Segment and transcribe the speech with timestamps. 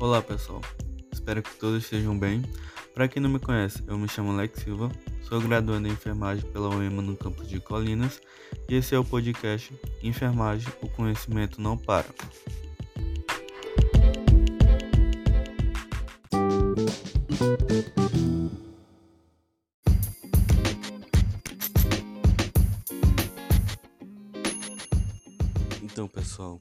[0.00, 0.62] Olá pessoal,
[1.10, 2.44] espero que todos estejam bem.
[2.94, 4.92] Para quem não me conhece, eu me chamo Alex Silva,
[5.22, 8.20] sou graduando em enfermagem pela UEMA no campus de Colinas
[8.68, 12.06] e esse é o podcast Enfermagem, o conhecimento não para.
[25.82, 26.60] Então pessoal,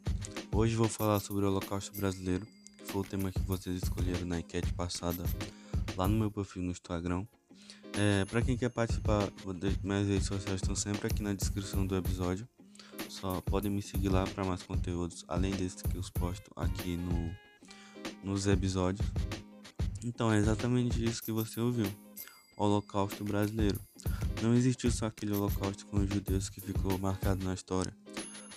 [0.51, 2.47] hoje vou falar sobre o Holocausto Brasileiro
[2.87, 5.23] foi o tema que vocês escolheram na enquete passada
[5.96, 7.25] lá no meu perfil no Instagram.
[7.97, 9.32] É, para quem quer participar,
[9.83, 12.47] minhas redes sociais estão sempre aqui na descrição do episódio.
[13.10, 17.36] Só podem me seguir lá para mais conteúdos, além desse que eu posto aqui no,
[18.23, 19.05] nos episódios.
[20.04, 21.88] Então é exatamente isso que você ouviu:
[22.55, 23.79] Holocausto brasileiro.
[24.41, 27.93] Não existiu só aquele holocausto com os judeus que ficou marcado na história,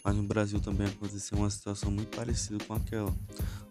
[0.05, 3.15] mas no Brasil também aconteceu uma situação muito parecida com aquela.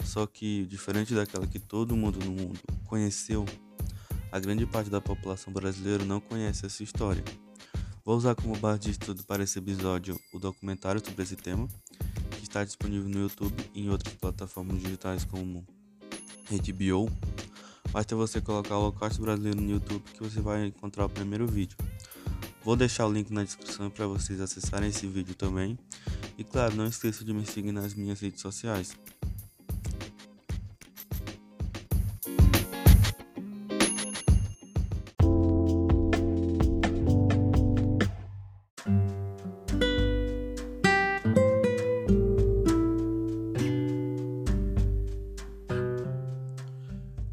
[0.04, 3.46] Só que, diferente daquela que todo mundo no mundo conheceu,
[4.32, 7.24] a grande parte da população brasileira não conhece essa história.
[8.06, 11.68] Vou usar como base de estudo para esse episódio o documentário sobre esse tema,
[12.32, 15.66] que está disponível no YouTube e em outras plataformas digitais como
[16.50, 17.12] HBO.
[17.92, 21.78] Basta você colocar o Holocausto Brasileiro no YouTube que você vai encontrar o primeiro vídeo.
[22.64, 25.78] Vou deixar o link na descrição para vocês acessarem esse vídeo também.
[26.40, 28.98] E claro, não esqueça de me seguir nas minhas redes sociais.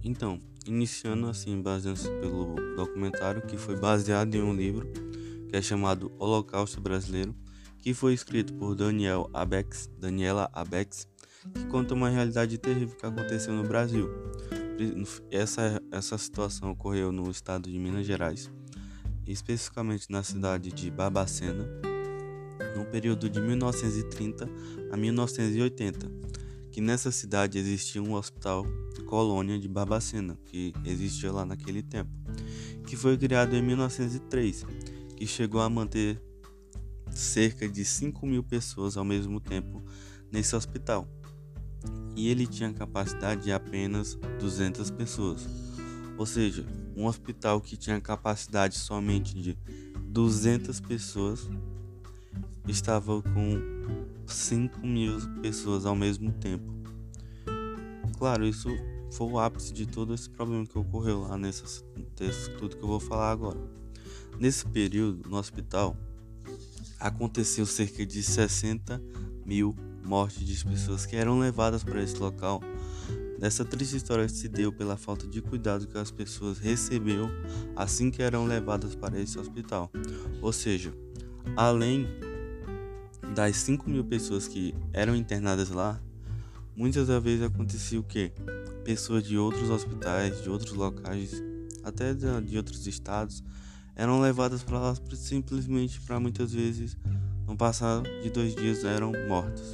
[0.02, 4.90] Então, iniciando assim, baseando-se pelo documentário que foi baseado em um livro
[5.48, 7.32] que é chamado Holocausto Brasileiro,
[7.86, 11.06] que foi escrito por Daniel Abex, Daniela Abex,
[11.54, 14.10] que conta uma realidade terrível que aconteceu no Brasil.
[15.30, 18.50] Essa, essa situação ocorreu no estado de Minas Gerais,
[19.24, 21.64] especificamente na cidade de Babacena,
[22.76, 24.50] no período de 1930
[24.90, 26.10] a 1980,
[26.72, 28.66] que nessa cidade existia um hospital
[29.06, 32.10] colônia de Babacena, que existia lá naquele tempo,
[32.84, 34.66] que foi criado em 1903,
[35.16, 36.20] que chegou a manter
[37.16, 39.82] cerca de 5 mil pessoas ao mesmo tempo
[40.30, 41.08] nesse hospital.
[42.14, 45.46] E ele tinha capacidade de apenas 200 pessoas.
[46.18, 46.66] Ou seja,
[46.96, 49.58] um hospital que tinha capacidade somente de
[50.08, 51.48] 200 pessoas
[52.66, 53.60] estava com
[54.26, 56.74] 5 mil pessoas ao mesmo tempo.
[58.18, 58.68] Claro, isso
[59.12, 61.82] foi o ápice de todo esse problema que ocorreu lá nesse
[62.58, 63.58] tudo que eu vou falar agora.
[64.38, 65.96] Nesse período, no hospital,
[66.98, 69.02] aconteceu cerca de 60
[69.44, 72.60] mil mortes de pessoas que eram levadas para esse local.
[73.40, 77.30] Essa triste história se deu pela falta de cuidado que as pessoas receberam
[77.74, 79.90] assim que eram levadas para esse hospital.
[80.40, 80.92] Ou seja,
[81.56, 82.06] além
[83.34, 86.00] das 5 mil pessoas que eram internadas lá,
[86.74, 88.32] muitas das vezes acontecia o que?
[88.84, 91.42] Pessoas de outros hospitais, de outros locais,
[91.84, 93.44] até de outros estados,
[93.96, 96.96] eram levadas para lá simplesmente para muitas vezes
[97.46, 99.72] no passar de dois dias eram mortas.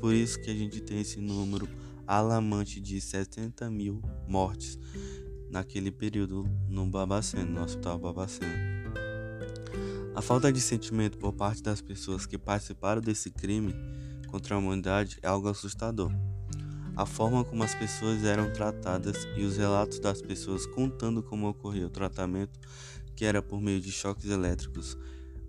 [0.00, 1.68] Por isso que a gente tem esse número
[2.06, 4.78] alarmante de 70 mil mortes
[5.50, 8.74] naquele período no Babacena, no Hospital Babacena.
[10.14, 13.74] A falta de sentimento por parte das pessoas que participaram desse crime
[14.28, 16.12] contra a humanidade é algo assustador.
[16.96, 21.88] A forma como as pessoas eram tratadas e os relatos das pessoas contando como ocorreu
[21.88, 22.60] o tratamento
[23.14, 24.96] que era por meio de choques elétricos,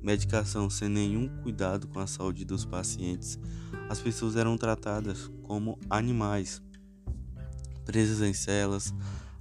[0.01, 3.39] medicação sem nenhum cuidado com a saúde dos pacientes.
[3.89, 6.61] As pessoas eram tratadas como animais,
[7.85, 8.93] presas em celas,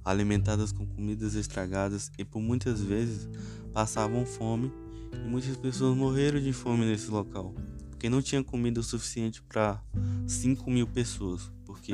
[0.03, 3.27] alimentadas com comidas estragadas e por muitas vezes
[3.73, 4.71] passavam fome
[5.13, 7.53] e muitas pessoas morreram de fome nesse local
[7.89, 9.81] porque não tinha comida o suficiente para
[10.27, 11.93] 5 mil pessoas porque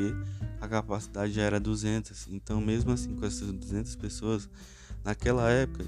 [0.60, 4.50] a capacidade já era 200 então mesmo assim com essas 200 pessoas
[5.06, 5.86] naquela época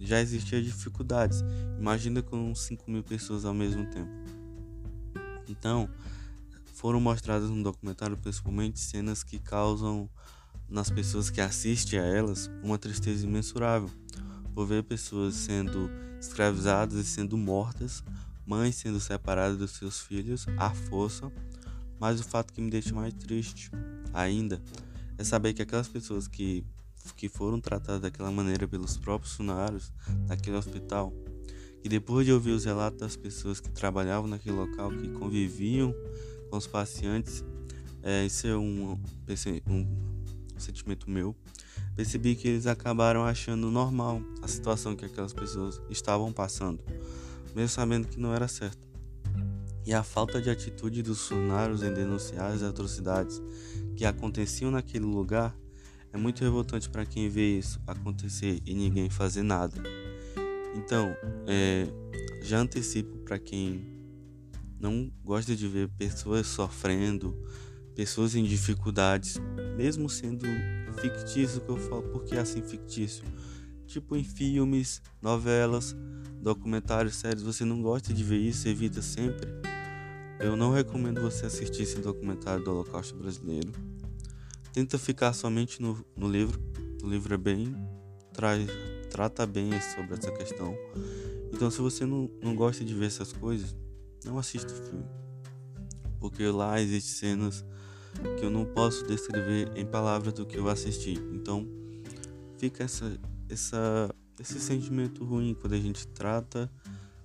[0.00, 1.42] já existia dificuldades.
[1.78, 4.10] Imagina com 5 mil pessoas ao mesmo tempo.
[5.48, 5.88] Então,
[6.74, 10.08] foram mostradas no documentário principalmente cenas que causam
[10.68, 13.90] nas pessoas que assistem a elas uma tristeza imensurável
[14.52, 15.90] por ver pessoas sendo
[16.20, 18.02] escravizadas e sendo mortas,
[18.46, 21.30] mães sendo separadas dos seus filhos à força.
[21.98, 23.70] Mas o fato que me deixa mais triste
[24.12, 24.60] ainda
[25.16, 26.64] é saber que aquelas pessoas que
[27.14, 29.92] que foram tratadas daquela maneira pelos próprios funcionários
[30.26, 31.12] daquele hospital,
[31.84, 35.94] e depois de ouvir os relatos das pessoas que trabalhavam naquele local, que conviviam
[36.50, 37.44] com os pacientes,
[38.02, 38.98] é, isso é um,
[39.68, 39.86] um
[40.58, 41.34] sentimento meu,
[41.94, 46.82] percebi que eles acabaram achando normal a situação que aquelas pessoas estavam passando,
[47.54, 48.86] mesmo sabendo que não era certo.
[49.84, 53.40] E a falta de atitude dos funcionários em denunciar as atrocidades
[53.94, 55.56] que aconteciam naquele lugar
[56.16, 59.82] é muito revoltante para quem vê isso acontecer e ninguém fazer nada.
[60.74, 61.14] Então,
[61.46, 61.86] é,
[62.42, 63.86] já antecipo para quem
[64.80, 67.36] não gosta de ver pessoas sofrendo,
[67.94, 69.38] pessoas em dificuldades,
[69.76, 70.46] mesmo sendo
[71.00, 73.22] fictício que eu falo, porque é assim fictício.
[73.86, 75.94] Tipo em filmes, novelas,
[76.40, 79.48] documentários, séries, você não gosta de ver isso, evita sempre.
[80.40, 83.70] Eu não recomendo você assistir esse documentário do Holocausto Brasileiro
[84.76, 86.60] tenta ficar somente no, no livro.
[87.02, 87.74] O livro é bem.
[88.34, 88.68] Traz,
[89.10, 90.76] trata bem sobre essa questão.
[91.50, 93.74] Então, se você não, não gosta de ver essas coisas,
[94.22, 95.06] não assista o filme.
[96.20, 97.64] Porque lá existem cenas
[98.38, 101.14] que eu não posso descrever em palavras do que eu assisti.
[101.32, 101.66] Então,
[102.58, 103.18] fica essa,
[103.48, 106.70] essa, esse sentimento ruim quando a gente trata,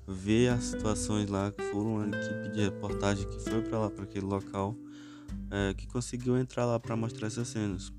[0.07, 4.05] vê as situações lá que foram a equipe de reportagem que foi para lá, para
[4.05, 4.73] aquele local
[5.49, 7.91] é, que conseguiu entrar lá para mostrar essas cenas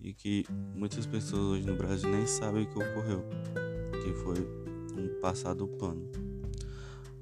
[0.00, 0.44] e que
[0.74, 3.24] muitas pessoas hoje no Brasil nem sabem o que ocorreu,
[4.04, 4.40] que foi
[4.96, 6.08] um passado pano.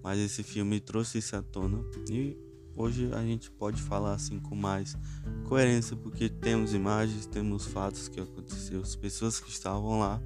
[0.02, 2.36] Mas esse filme trouxe isso à tona e
[2.76, 4.96] hoje a gente pode falar assim com mais
[5.44, 10.20] coerência porque temos imagens, temos fatos que aconteceu, as pessoas que estavam lá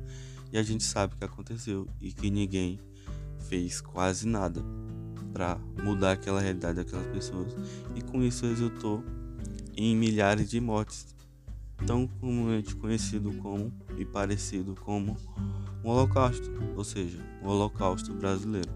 [0.53, 2.81] e a gente sabe que aconteceu e que ninguém
[3.49, 4.65] fez quase nada
[5.33, 7.55] para mudar aquela realidade daquelas pessoas.
[7.95, 9.05] E com isso resultou
[9.77, 11.15] em milhares de mortes,
[11.87, 15.17] tão comumente conhecido como e parecido como
[15.85, 18.71] o Holocausto, ou seja, o Holocausto brasileiro.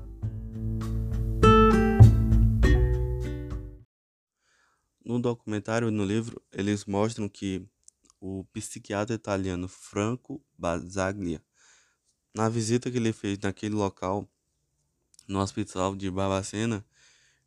[5.05, 7.67] No documentário e no livro, eles mostram que
[8.21, 11.43] o psiquiatra italiano Franco Basaglia,
[12.35, 14.27] na visita que ele fez naquele local,
[15.27, 16.85] no hospital de Barbacena,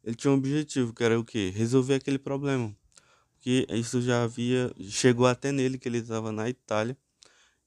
[0.03, 1.51] ele tinha um objetivo, que era o quê?
[1.55, 2.75] Resolver aquele problema.
[3.33, 4.71] Porque isso já havia.
[4.89, 6.97] Chegou até nele que ele estava na Itália.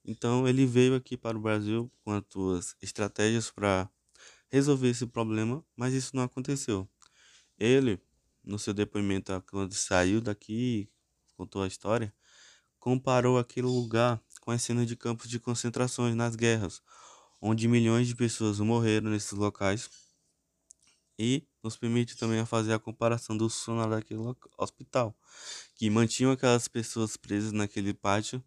[0.05, 3.91] Então ele veio aqui para o Brasil com as suas estratégias para
[4.51, 6.89] resolver esse problema, mas isso não aconteceu.
[7.59, 8.01] Ele,
[8.43, 10.89] no seu depoimento, quando saiu daqui,
[11.37, 12.15] contou a história,
[12.79, 16.81] comparou aquele lugar com as cenas de campos de concentrações nas guerras,
[17.41, 19.89] onde milhões de pessoas morreram nesses locais.
[21.19, 24.21] E nos permite também fazer a comparação do funcionários daquele
[24.57, 25.17] hospital,
[25.75, 28.43] que mantinham aquelas pessoas presas naquele pátio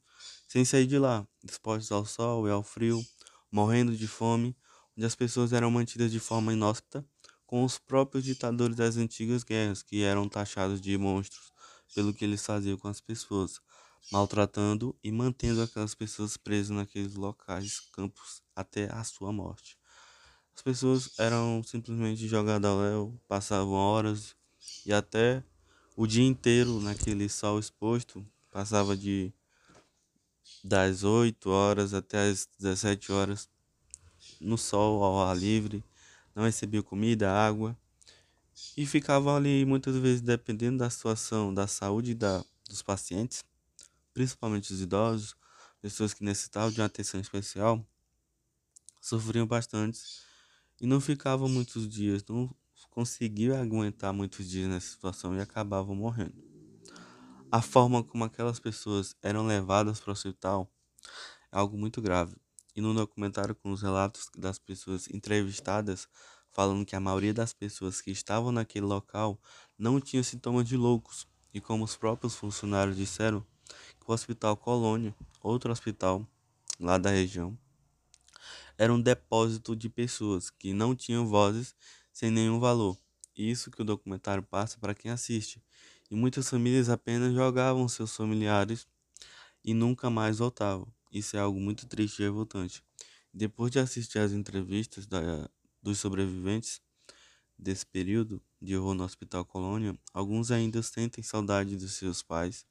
[0.47, 3.01] sem sair de lá, expostas ao sol e ao frio,
[3.49, 4.55] morrendo de fome,
[4.97, 7.05] onde as pessoas eram mantidas de forma inóspita,
[7.45, 11.51] com os próprios ditadores das antigas guerras, que eram taxados de monstros
[11.93, 13.61] pelo que eles faziam com as pessoas,
[14.09, 19.77] maltratando e mantendo aquelas pessoas presas naqueles locais, campos, até a sua morte.
[20.56, 24.36] As pessoas eram simplesmente jogadas ao léu, passavam horas
[24.86, 25.44] e até
[25.95, 29.33] o dia inteiro naquele sol exposto, passava de
[30.63, 33.50] das 8 horas até as 17 horas
[34.39, 35.83] no sol ao ar livre,
[36.36, 37.77] não recebia comida, água
[38.77, 43.43] e ficavam ali muitas vezes dependendo da situação da saúde da, dos pacientes
[44.13, 45.36] principalmente os idosos,
[45.82, 47.86] pessoas que necessitavam de uma atenção especial,
[49.01, 50.00] sofriam bastante
[50.80, 52.53] e não ficavam muitos dias, não
[52.89, 56.36] conseguiam aguentar muitos dias nessa situação e acabavam morrendo.
[57.51, 60.72] A forma como aquelas pessoas eram levadas para o hospital
[61.51, 62.36] é algo muito grave.
[62.75, 66.08] E no documentário com os relatos das pessoas entrevistadas,
[66.51, 69.39] falando que a maioria das pessoas que estavam naquele local
[69.77, 73.46] não tinham sintomas de loucos, e como os próprios funcionários disseram,
[74.08, 76.28] o Hospital Colônia, outro hospital
[76.80, 77.58] lá da região,
[78.78, 81.75] era um depósito de pessoas que não tinham vozes
[82.12, 82.98] sem nenhum valor.
[83.36, 85.63] Isso que o documentário passa para quem assiste.
[86.10, 88.88] E muitas famílias apenas jogavam seus familiares
[89.63, 90.88] e nunca mais voltavam.
[91.12, 92.84] Isso é algo muito triste e revoltante.
[93.34, 95.50] Depois de assistir às entrevistas da,
[95.82, 96.82] dos sobreviventes
[97.58, 102.66] desse período de horror no Hospital Colônia, alguns ainda sentem saudade dos seus pais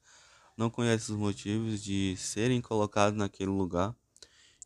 [0.57, 3.95] não conhece os motivos de serem colocados naquele lugar,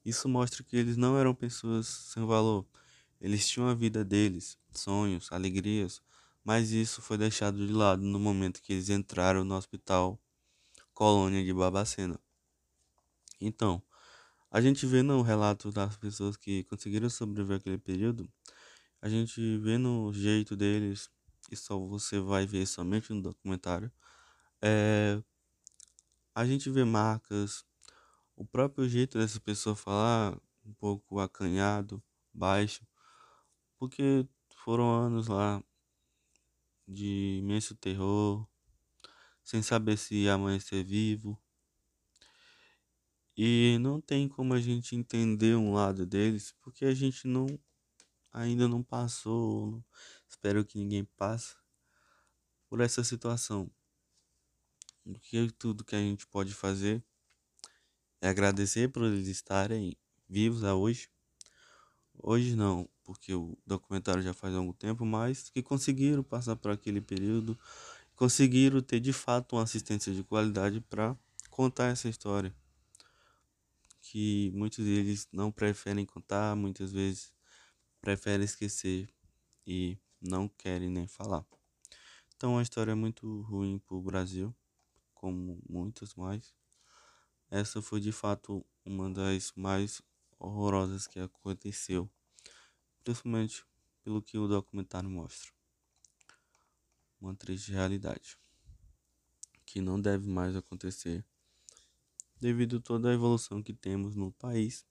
[0.06, 2.66] isso mostra que eles não eram pessoas sem valor.
[3.20, 6.02] Eles tinham a vida deles, sonhos, alegrias,
[6.44, 10.20] mas isso foi deixado de lado no momento que eles entraram no hospital
[10.94, 12.20] Colônia de Babacena.
[13.42, 13.82] Então,
[14.52, 18.32] a gente vê no relato das pessoas que conseguiram sobreviver aquele período,
[19.02, 21.10] a gente vê no jeito deles,
[21.52, 23.92] e só você vai ver somente no documentário,
[24.62, 25.22] é,
[26.36, 27.66] a gente vê marcas,
[28.36, 32.86] o próprio jeito dessa pessoa falar, um pouco acanhado, baixo,
[33.80, 34.28] porque
[34.58, 35.64] foram anos lá
[36.86, 38.46] de imenso terror,
[39.44, 41.42] sem saber se amanhecer vivo.
[43.38, 47.48] E não tem como a gente entender um lado deles, porque a gente não
[48.32, 49.82] ainda não passou,
[50.28, 51.56] espero que ninguém passe
[52.68, 53.72] por essa situação.
[55.06, 57.04] O que tudo que a gente pode fazer
[58.20, 59.96] é agradecer por eles estarem
[60.28, 61.10] vivos a hoje.
[62.16, 67.02] Hoje não, porque o documentário já faz algum tempo, mas que conseguiram passar por aquele
[67.02, 67.58] período,
[68.16, 71.16] conseguiram ter de fato uma assistência de qualidade para
[71.52, 72.52] contar essa história.
[74.02, 77.32] Que muitos deles não preferem contar, muitas vezes
[78.02, 79.08] preferem esquecer
[79.68, 81.46] e não querem nem falar.
[82.36, 84.56] Então a história é muito ruim para o Brasil,
[85.26, 86.54] como muitas mais.
[87.50, 90.00] Essa foi de fato uma das mais
[90.38, 92.08] horrorosas que aconteceu,
[93.04, 93.66] principalmente
[94.04, 95.52] pelo que o documentário mostra.
[97.20, 98.38] Uma triste realidade.
[99.66, 101.26] Que não deve mais acontecer.
[102.40, 104.86] Devido a toda a evolução que temos no país.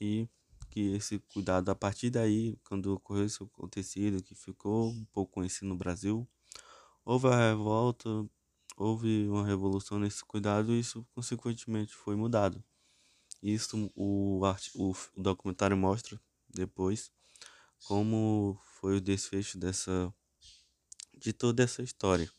[0.00, 0.26] E
[0.70, 5.66] que esse cuidado a partir daí, quando ocorreu esse acontecido, que ficou um pouco conhecido
[5.66, 6.26] no Brasil,
[7.04, 8.08] houve a revolta,
[8.80, 12.64] houve uma revolução nesse cuidado e isso consequentemente foi mudado.
[13.42, 14.40] Isso o,
[14.74, 16.18] o, o documentário mostra
[16.48, 17.10] depois
[17.84, 20.12] como foi o desfecho dessa
[21.14, 22.30] de toda essa história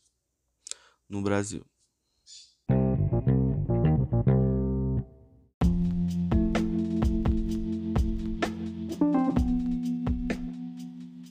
[1.07, 1.63] no Brasil.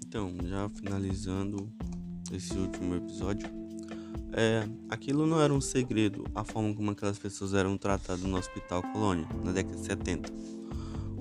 [0.07, 1.73] Então, já finalizando
[2.33, 3.60] esse último episódio,
[4.33, 8.83] é, aquilo não era um segredo, a forma como aquelas pessoas eram tratadas no Hospital
[8.83, 10.33] Colônia, na década de 70.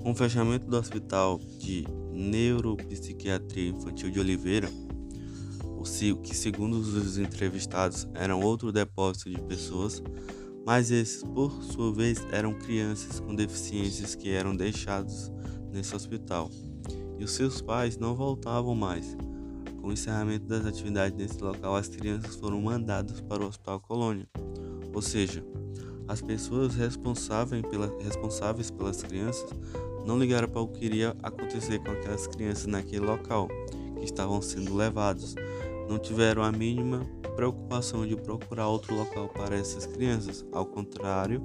[0.02, 4.70] Com o fechamento do Hospital de Neuropsiquiatria Infantil de Oliveira,
[5.80, 10.02] o que segundo os entrevistados eram outro depósito de pessoas,
[10.66, 15.32] mas esses, por sua vez, eram crianças com deficiências que eram deixados
[15.72, 16.50] nesse hospital.
[17.18, 19.16] E os seus pais não voltavam mais,
[19.90, 24.28] com o encerramento das atividades nesse local, as crianças foram mandadas para o Hospital Colônia.
[24.94, 25.44] Ou seja,
[26.06, 29.50] as pessoas responsáveis, pela, responsáveis pelas crianças
[30.06, 33.48] não ligaram para o que iria acontecer com aquelas crianças naquele local
[33.98, 35.34] que estavam sendo levados.
[35.88, 37.04] Não tiveram a mínima
[37.34, 40.44] preocupação de procurar outro local para essas crianças.
[40.52, 41.42] Ao contrário,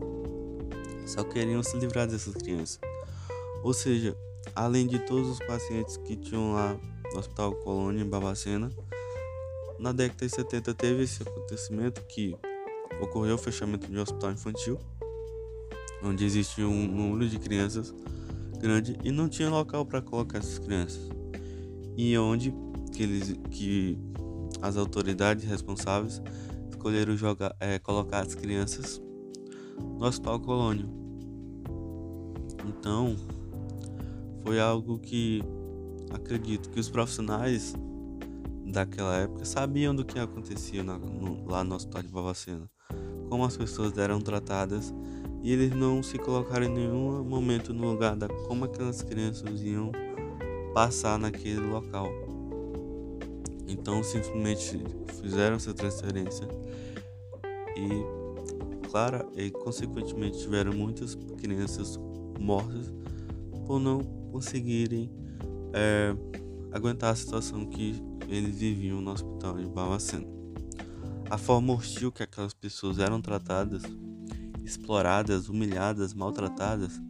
[1.07, 2.79] só queriam se livrar dessas crianças.
[3.63, 4.15] Ou seja,
[4.55, 6.77] além de todos os pacientes que tinham lá
[7.17, 8.69] Hospital Colônia em Babacena.
[9.79, 12.35] Na década de 70 teve esse acontecimento que
[13.01, 14.79] ocorreu o fechamento de um hospital infantil,
[16.03, 17.93] onde existia um número de crianças
[18.59, 21.09] grande e não tinha local para colocar essas crianças.
[21.97, 22.53] E onde
[22.91, 23.97] que, eles, que
[24.61, 26.21] as autoridades responsáveis
[26.69, 29.01] escolheram jogar, é, colocar as crianças
[29.77, 30.85] no Hospital Colônia.
[32.67, 33.15] Então,
[34.43, 35.43] foi algo que
[36.11, 37.73] acredito que os profissionais
[38.65, 42.69] daquela época sabiam do que acontecia na, no, lá no hospital de Bavacena,
[43.29, 44.93] como as pessoas eram tratadas
[45.41, 49.91] e eles não se colocaram em nenhum momento no lugar da como aquelas crianças iam
[50.73, 52.07] passar naquele local.
[53.67, 54.81] Então simplesmente
[55.21, 56.47] fizeram essa transferência
[57.75, 61.99] e, claro, e consequentemente tiveram muitas crianças
[62.39, 62.91] mortas
[63.65, 65.09] por não conseguirem
[65.75, 66.15] é,
[66.71, 70.25] aguentar a situação que eles viviam no hospital de Barbacena.
[71.29, 73.83] A forma hostil que aquelas pessoas eram tratadas,
[74.63, 77.01] exploradas, humilhadas, maltratadas,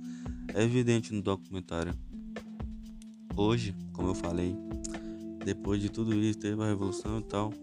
[0.53, 1.93] é evidente no documentário.
[3.37, 4.55] Hoje, como eu falei,
[5.43, 7.53] depois de tudo isso, teve a revolução e tal,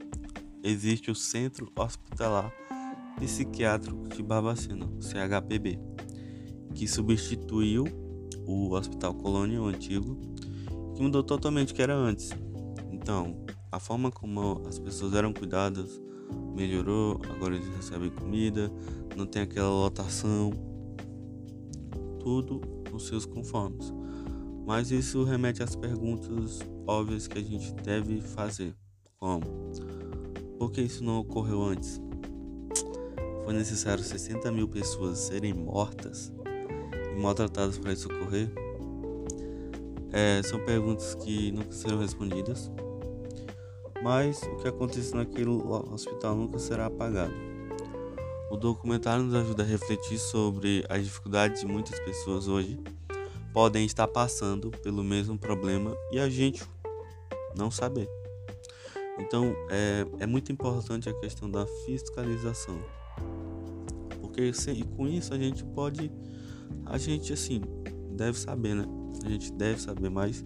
[0.62, 2.52] existe o Centro Hospitalar
[3.16, 5.78] Psiquiátrico de Barbacena, CHPB,
[6.74, 7.84] que substituiu
[8.46, 10.31] o Hospital Colônia, o antigo,
[10.94, 12.30] que mudou totalmente o que era antes.
[12.90, 13.36] Então,
[13.70, 16.00] a forma como as pessoas eram cuidadas
[16.54, 18.70] melhorou, agora eles recebem comida,
[19.16, 20.50] não tem aquela lotação,
[22.20, 23.92] tudo nos seus conformes.
[24.66, 28.74] Mas isso remete às perguntas óbvias que a gente deve fazer,
[29.18, 29.72] como
[30.62, 32.00] por que isso não ocorreu antes?
[33.44, 36.32] Foi necessário 60 mil pessoas serem mortas
[37.12, 38.61] e maltratadas para isso ocorrer?
[40.12, 42.70] É, são perguntas que nunca serão respondidas,
[44.02, 47.32] mas o que aconteceu naquele hospital nunca será apagado.
[48.50, 52.78] O documentário nos ajuda a refletir sobre as dificuldades de muitas pessoas hoje
[53.54, 56.62] podem estar passando pelo mesmo problema e a gente
[57.56, 58.08] não saber.
[59.18, 62.78] Então é, é muito importante a questão da fiscalização,
[64.20, 66.10] porque se, com isso a gente pode,
[66.86, 67.62] a gente assim
[68.10, 68.84] deve saber, né?
[69.24, 70.44] A gente deve saber, mas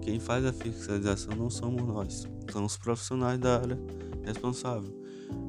[0.00, 3.78] quem faz a fiscalização não somos nós, são os profissionais da área
[4.24, 4.92] responsável.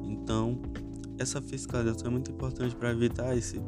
[0.04, 0.60] Então
[1.18, 3.60] essa fiscalização é muito importante para evitar esse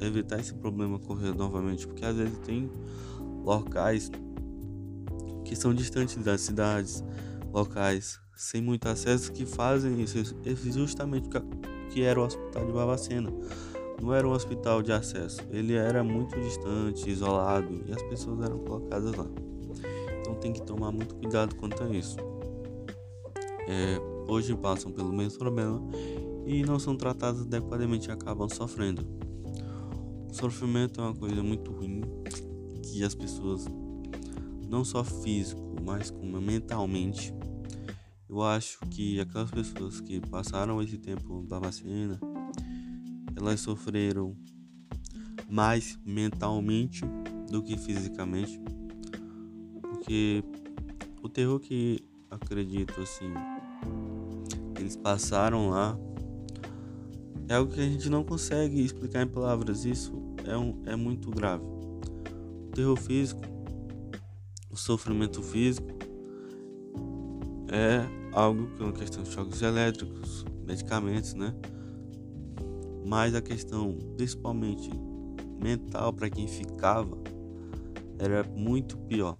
[0.00, 2.68] evitar esse problema ocorrer novamente, porque às vezes tem
[3.44, 4.10] locais
[5.44, 7.04] que são distantes das cidades,
[7.52, 10.18] locais sem muito acesso que fazem isso,
[10.72, 11.28] justamente
[11.90, 13.30] que era o hospital de Barbacena.
[14.02, 18.58] Não era um hospital de acesso, ele era muito distante, isolado e as pessoas eram
[18.58, 19.26] colocadas lá.
[20.18, 22.16] Então tem que tomar muito cuidado quanto a isso.
[23.68, 25.80] É, hoje passam pelo mesmo problema
[26.44, 29.06] e não são tratadas adequadamente e acabam sofrendo.
[30.28, 32.02] O sofrimento é uma coisa muito ruim
[32.82, 33.66] que as pessoas,
[34.68, 37.32] não só físico, mas como mentalmente,
[38.28, 42.18] eu acho que aquelas pessoas que passaram esse tempo da vacina,
[43.42, 44.36] elas sofreram
[45.48, 47.02] mais mentalmente
[47.50, 48.58] do que fisicamente,
[49.82, 50.42] porque
[51.22, 53.32] o terror que acredito assim
[54.78, 55.98] eles passaram lá
[57.48, 59.84] é algo que a gente não consegue explicar em palavras.
[59.84, 60.12] Isso
[60.46, 61.64] é, um, é muito grave.
[61.64, 63.42] O terror físico,
[64.70, 65.88] o sofrimento físico,
[67.70, 71.54] é algo que é uma questão de choques elétricos, medicamentos, né?
[73.12, 74.90] Mas a questão, principalmente
[75.62, 77.14] mental, para quem ficava,
[78.18, 79.36] era muito pior.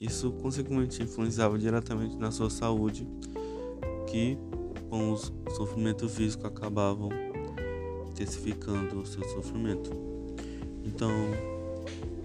[0.00, 3.06] Isso, consequentemente, influenciava diretamente na sua saúde,
[4.06, 4.38] que
[4.88, 5.16] com o
[5.50, 7.10] sofrimento físico acabavam
[8.08, 9.90] intensificando o seu sofrimento.
[10.82, 11.10] Então,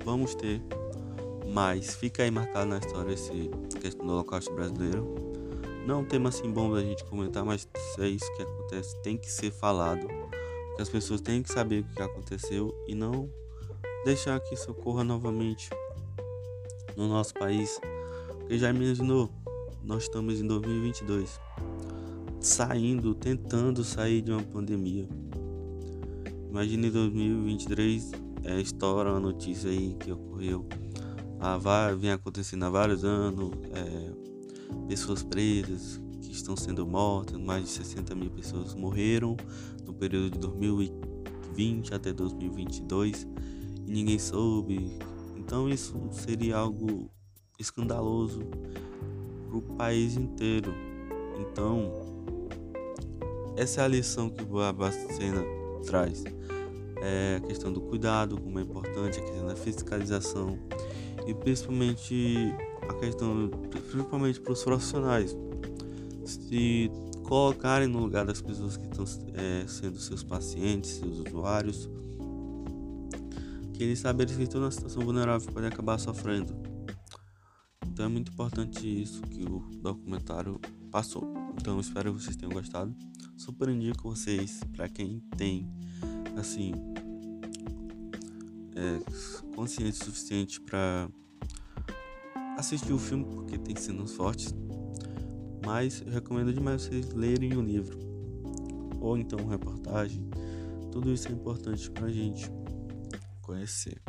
[0.05, 0.63] vamos ter
[1.53, 1.95] mais.
[1.95, 5.05] Fica aí marcado na história esse questão do Holocausto brasileiro.
[5.85, 7.67] Não é um tema assim bom da gente comentar, mas
[7.99, 9.01] é isso que acontece.
[9.01, 10.16] Tem que ser falado.
[10.79, 13.29] As pessoas têm que saber o que aconteceu e não
[14.05, 15.69] deixar que isso ocorra novamente
[16.95, 17.79] no nosso país.
[18.39, 19.29] Porque já imaginou?
[19.83, 21.39] Nós estamos em 2022,
[22.39, 25.07] saindo, tentando sair de uma pandemia.
[26.49, 28.11] Imagine 2023
[28.43, 30.67] é, estoura uma notícia aí que ocorreu
[31.39, 31.57] há,
[31.93, 36.01] vem acontecendo há vários anos, é, pessoas presas
[36.37, 39.35] estão sendo mortas, mais de 60 mil pessoas morreram
[39.85, 43.27] no período de 2020 até 2022
[43.85, 44.97] e ninguém soube.
[45.35, 47.09] Então isso seria algo
[47.59, 48.41] escandaloso
[49.47, 50.73] para o país inteiro.
[51.39, 51.91] Então
[53.55, 55.43] essa é a lição que o Abacena
[55.85, 56.23] traz
[57.01, 60.57] é a questão do cuidado, como é importante, a questão da fiscalização
[61.25, 62.53] e principalmente
[62.87, 65.35] a questão, principalmente para os profissionais,
[66.27, 66.91] se
[67.23, 71.89] colocarem no lugar das pessoas que estão é, sendo seus pacientes, seus usuários,
[73.73, 76.55] que eles saberem que estão numa situação vulnerável podem acabar sofrendo.
[77.85, 80.59] Então é muito importante isso que o documentário
[80.91, 81.33] passou.
[81.59, 82.95] Então espero que vocês tenham gostado.
[83.35, 85.67] Super indico vocês para quem tem
[86.37, 86.71] assim
[88.75, 91.09] é, consciência suficiente para
[92.57, 94.53] assistir o filme porque tem cenas fortes
[95.65, 97.97] mas recomendo demais vocês lerem o livro.
[98.99, 100.27] Ou então reportagem.
[100.91, 102.49] Tudo isso é importante para a gente
[103.41, 104.01] conhecer.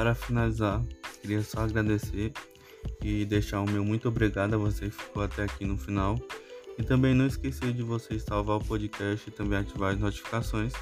[0.00, 0.82] Para finalizar,
[1.20, 2.32] queria só agradecer
[3.02, 6.16] e deixar o meu muito obrigado a você que ficou até aqui no final.
[6.80, 10.72] E também não esquecer de vocês salvar o podcast e também ativar as notificações,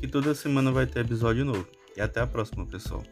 [0.00, 1.68] que toda semana vai ter episódio novo.
[1.96, 3.04] E até a próxima, pessoal.